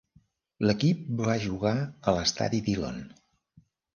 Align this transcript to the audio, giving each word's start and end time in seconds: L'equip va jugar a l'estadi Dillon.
L'equip 0.67 1.03
va 1.19 1.35
jugar 1.43 1.75
a 2.11 2.15
l'estadi 2.17 2.63
Dillon. 2.69 2.97